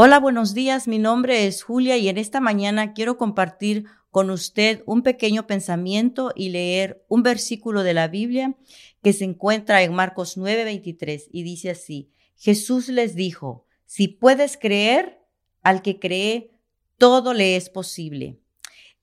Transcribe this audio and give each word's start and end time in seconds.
Hola, 0.00 0.20
buenos 0.20 0.54
días. 0.54 0.86
Mi 0.86 1.00
nombre 1.00 1.48
es 1.48 1.64
Julia 1.64 1.96
y 1.96 2.08
en 2.08 2.18
esta 2.18 2.38
mañana 2.38 2.92
quiero 2.92 3.18
compartir 3.18 3.86
con 4.12 4.30
usted 4.30 4.84
un 4.86 5.02
pequeño 5.02 5.48
pensamiento 5.48 6.30
y 6.36 6.50
leer 6.50 7.04
un 7.08 7.24
versículo 7.24 7.82
de 7.82 7.94
la 7.94 8.06
Biblia 8.06 8.54
que 9.02 9.12
se 9.12 9.24
encuentra 9.24 9.82
en 9.82 9.92
Marcos 9.92 10.36
9:23 10.36 11.28
y 11.32 11.42
dice 11.42 11.70
así, 11.70 12.12
Jesús 12.36 12.86
les 12.86 13.16
dijo, 13.16 13.66
si 13.86 14.06
puedes 14.06 14.56
creer, 14.56 15.18
al 15.64 15.82
que 15.82 15.98
cree, 15.98 16.52
todo 16.96 17.34
le 17.34 17.56
es 17.56 17.68
posible. 17.68 18.38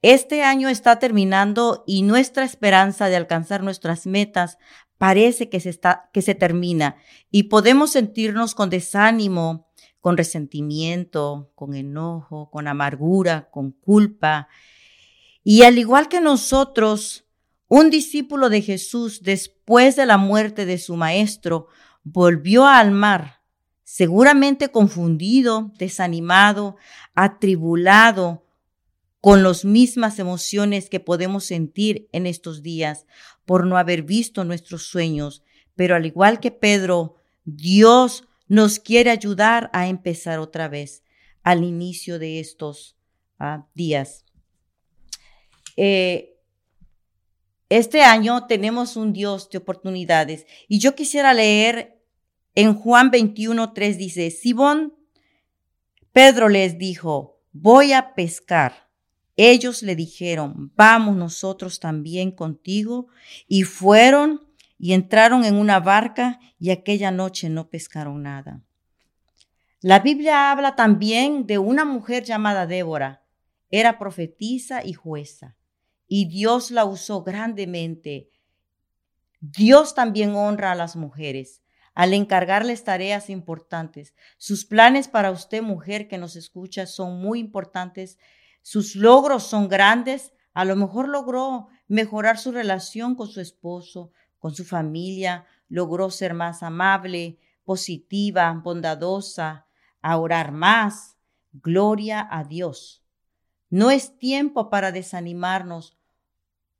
Este 0.00 0.44
año 0.44 0.68
está 0.68 1.00
terminando 1.00 1.82
y 1.88 2.02
nuestra 2.02 2.44
esperanza 2.44 3.08
de 3.08 3.16
alcanzar 3.16 3.64
nuestras 3.64 4.06
metas 4.06 4.58
parece 4.96 5.48
que 5.48 5.58
se, 5.58 5.70
está, 5.70 6.08
que 6.12 6.22
se 6.22 6.36
termina 6.36 6.98
y 7.32 7.44
podemos 7.44 7.90
sentirnos 7.90 8.54
con 8.54 8.70
desánimo, 8.70 9.66
con 10.04 10.18
resentimiento, 10.18 11.50
con 11.54 11.74
enojo, 11.74 12.50
con 12.50 12.68
amargura, 12.68 13.48
con 13.50 13.70
culpa. 13.70 14.48
Y 15.42 15.62
al 15.62 15.78
igual 15.78 16.10
que 16.10 16.20
nosotros, 16.20 17.24
un 17.68 17.88
discípulo 17.88 18.50
de 18.50 18.60
Jesús, 18.60 19.22
después 19.22 19.96
de 19.96 20.04
la 20.04 20.18
muerte 20.18 20.66
de 20.66 20.76
su 20.76 20.96
maestro, 20.96 21.68
volvió 22.02 22.66
al 22.66 22.90
mar, 22.90 23.40
seguramente 23.82 24.70
confundido, 24.70 25.72
desanimado, 25.78 26.76
atribulado, 27.14 28.44
con 29.22 29.42
las 29.42 29.64
mismas 29.64 30.18
emociones 30.18 30.90
que 30.90 31.00
podemos 31.00 31.46
sentir 31.46 32.10
en 32.12 32.26
estos 32.26 32.62
días 32.62 33.06
por 33.46 33.66
no 33.66 33.78
haber 33.78 34.02
visto 34.02 34.44
nuestros 34.44 34.82
sueños. 34.82 35.42
Pero 35.74 35.96
al 35.96 36.04
igual 36.04 36.40
que 36.40 36.50
Pedro, 36.50 37.16
Dios 37.46 38.24
nos 38.46 38.78
quiere 38.78 39.10
ayudar 39.10 39.70
a 39.72 39.88
empezar 39.88 40.38
otra 40.38 40.68
vez 40.68 41.02
al 41.42 41.64
inicio 41.64 42.18
de 42.18 42.40
estos 42.40 42.96
ah, 43.38 43.66
días. 43.74 44.24
Eh, 45.76 46.36
este 47.68 48.02
año 48.02 48.46
tenemos 48.46 48.96
un 48.96 49.12
Dios 49.12 49.50
de 49.50 49.58
oportunidades 49.58 50.46
y 50.68 50.78
yo 50.78 50.94
quisiera 50.94 51.34
leer 51.34 52.00
en 52.54 52.74
Juan 52.74 53.10
21, 53.10 53.72
3 53.72 53.98
dice, 53.98 54.30
Simón, 54.30 54.94
Pedro 56.12 56.48
les 56.48 56.78
dijo, 56.78 57.40
voy 57.52 57.92
a 57.92 58.14
pescar. 58.14 58.88
Ellos 59.36 59.82
le 59.82 59.96
dijeron, 59.96 60.72
vamos 60.76 61.16
nosotros 61.16 61.80
también 61.80 62.30
contigo. 62.30 63.08
Y 63.48 63.64
fueron 63.64 64.40
y 64.84 64.92
entraron 64.92 65.46
en 65.46 65.54
una 65.54 65.80
barca 65.80 66.38
y 66.58 66.70
aquella 66.70 67.10
noche 67.10 67.48
no 67.48 67.70
pescaron 67.70 68.22
nada. 68.22 68.60
La 69.80 70.00
Biblia 70.00 70.50
habla 70.50 70.76
también 70.76 71.46
de 71.46 71.56
una 71.56 71.86
mujer 71.86 72.22
llamada 72.22 72.66
Débora. 72.66 73.24
Era 73.70 73.98
profetisa 73.98 74.84
y 74.84 74.92
jueza 74.92 75.56
y 76.06 76.26
Dios 76.28 76.70
la 76.70 76.84
usó 76.84 77.22
grandemente. 77.22 78.30
Dios 79.40 79.94
también 79.94 80.34
honra 80.34 80.72
a 80.72 80.74
las 80.74 80.96
mujeres 80.96 81.62
al 81.94 82.12
encargarles 82.12 82.84
tareas 82.84 83.30
importantes. 83.30 84.14
Sus 84.36 84.66
planes 84.66 85.08
para 85.08 85.30
usted, 85.30 85.62
mujer 85.62 86.08
que 86.08 86.18
nos 86.18 86.36
escucha, 86.36 86.84
son 86.84 87.22
muy 87.22 87.38
importantes. 87.38 88.18
Sus 88.60 88.96
logros 88.96 89.44
son 89.44 89.70
grandes. 89.70 90.34
A 90.52 90.66
lo 90.66 90.76
mejor 90.76 91.08
logró 91.08 91.68
mejorar 91.88 92.36
su 92.36 92.52
relación 92.52 93.14
con 93.14 93.28
su 93.28 93.40
esposo, 93.40 94.12
con 94.44 94.54
su 94.54 94.66
familia, 94.66 95.46
logró 95.70 96.10
ser 96.10 96.34
más 96.34 96.62
amable, 96.62 97.38
positiva, 97.64 98.52
bondadosa, 98.62 99.66
a 100.02 100.18
orar 100.18 100.52
más. 100.52 101.16
Gloria 101.50 102.28
a 102.30 102.44
Dios. 102.44 103.02
No 103.70 103.90
es 103.90 104.18
tiempo 104.18 104.68
para 104.68 104.92
desanimarnos 104.92 105.96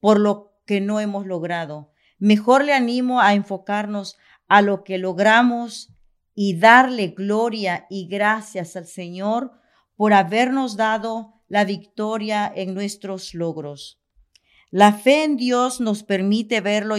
por 0.00 0.18
lo 0.18 0.56
que 0.66 0.80
no 0.80 0.98
hemos 0.98 1.24
logrado. 1.24 1.92
Mejor 2.18 2.64
le 2.64 2.74
animo 2.74 3.20
a 3.20 3.32
enfocarnos 3.32 4.16
a 4.48 4.60
lo 4.60 4.82
que 4.82 4.98
logramos 4.98 5.94
y 6.34 6.58
darle 6.58 7.14
gloria 7.16 7.86
y 7.88 8.08
gracias 8.08 8.74
al 8.74 8.88
Señor 8.88 9.52
por 9.94 10.14
habernos 10.14 10.76
dado 10.76 11.44
la 11.46 11.64
victoria 11.64 12.52
en 12.56 12.74
nuestros 12.74 13.34
logros. 13.34 14.02
La 14.72 14.92
fe 14.92 15.22
en 15.22 15.36
Dios 15.36 15.80
nos 15.80 16.02
permite 16.02 16.60
ver 16.60 16.86
lo 16.86 16.96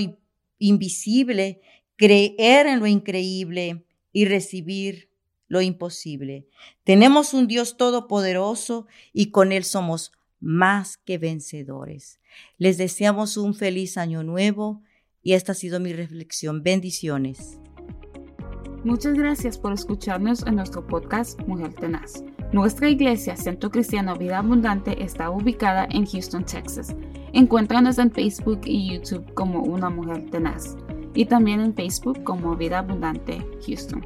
invisible, 0.63 1.61
creer 1.97 2.67
en 2.67 2.79
lo 2.79 2.87
increíble 2.87 3.85
y 4.13 4.25
recibir 4.25 5.09
lo 5.47 5.61
imposible. 5.61 6.47
Tenemos 6.83 7.33
un 7.33 7.47
Dios 7.47 7.75
todopoderoso 7.75 8.87
y 9.11 9.31
con 9.31 9.51
Él 9.51 9.65
somos 9.65 10.13
más 10.39 10.97
que 10.97 11.17
vencedores. 11.17 12.19
Les 12.57 12.77
deseamos 12.77 13.35
un 13.37 13.53
feliz 13.53 13.97
año 13.97 14.23
nuevo 14.23 14.81
y 15.21 15.33
esta 15.33 15.51
ha 15.51 15.55
sido 15.55 15.79
mi 15.79 15.91
reflexión. 15.91 16.63
Bendiciones. 16.63 17.59
Muchas 18.85 19.13
gracias 19.13 19.57
por 19.57 19.73
escucharnos 19.73 20.45
en 20.45 20.55
nuestro 20.55 20.85
podcast 20.85 21.39
Mujer 21.47 21.73
Tenaz. 21.73 22.23
Nuestra 22.51 22.89
iglesia, 22.89 23.35
Centro 23.35 23.69
Cristiano 23.69 24.15
Vida 24.17 24.39
Abundante, 24.39 25.03
está 25.03 25.29
ubicada 25.29 25.87
en 25.89 26.05
Houston, 26.05 26.45
Texas. 26.45 26.95
Encuéntranos 27.33 27.97
en 27.97 28.11
Facebook 28.11 28.61
y 28.63 28.93
YouTube 28.93 29.33
como 29.33 29.63
Una 29.63 29.89
Mujer 29.89 30.29
Tenaz 30.29 30.77
y 31.15 31.25
también 31.25 31.61
en 31.61 31.73
Facebook 31.73 32.23
como 32.23 32.55
Vida 32.55 32.79
Abundante 32.79 33.43
Houston. 33.65 34.05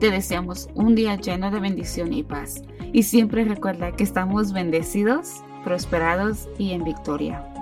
Te 0.00 0.10
deseamos 0.10 0.68
un 0.74 0.96
día 0.96 1.14
lleno 1.14 1.52
de 1.52 1.60
bendición 1.60 2.12
y 2.12 2.24
paz. 2.24 2.62
Y 2.92 3.04
siempre 3.04 3.44
recuerda 3.44 3.92
que 3.92 4.02
estamos 4.02 4.52
bendecidos, 4.52 5.42
prosperados 5.62 6.48
y 6.58 6.72
en 6.72 6.82
victoria. 6.82 7.53